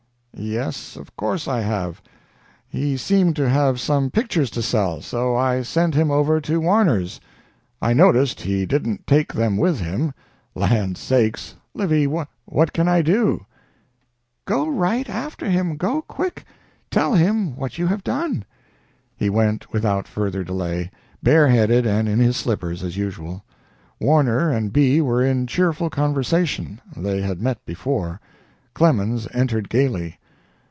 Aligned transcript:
"Yes, 0.43 0.95
of 0.95 1.15
course 1.15 1.47
I 1.47 1.59
have. 1.59 2.01
He 2.67 2.97
seemed 2.97 3.35
to 3.35 3.47
have 3.47 3.79
some 3.79 4.09
pictures 4.09 4.49
to 4.51 4.63
sell, 4.63 4.99
so 4.99 5.35
I 5.35 5.61
sent 5.61 5.93
him 5.93 6.09
over 6.09 6.41
to 6.41 6.59
Warner's. 6.59 7.19
I 7.79 7.93
noticed 7.93 8.41
he 8.41 8.65
didn't 8.65 9.05
take 9.05 9.33
them 9.33 9.55
with 9.55 9.81
him. 9.81 10.13
Land 10.55 10.97
sakes! 10.97 11.55
Livy, 11.75 12.07
what 12.07 12.73
can 12.73 12.87
I 12.87 13.03
do?" 13.03 13.45
"Go 14.45 14.67
right 14.67 15.07
after 15.07 15.47
him 15.47 15.77
go 15.77 16.01
quick! 16.01 16.43
Tell 16.89 17.13
him 17.13 17.55
what 17.55 17.77
you 17.77 17.85
have 17.87 18.03
done." 18.03 18.43
He 19.15 19.29
went 19.29 19.71
without 19.71 20.07
further 20.07 20.43
delay, 20.43 20.89
bareheaded 21.21 21.85
and 21.85 22.09
in 22.09 22.17
his 22.17 22.35
slippers, 22.37 22.81
as 22.83 22.97
usual. 22.97 23.43
Warner 23.99 24.49
and 24.49 24.73
B. 24.73 25.01
were 25.01 25.21
in 25.23 25.45
cheerful 25.45 25.91
conversation. 25.91 26.81
They 26.97 27.21
had 27.21 27.43
met 27.43 27.63
before. 27.63 28.19
Clemens 28.73 29.27
entered 29.33 29.69
gaily. 29.69 30.17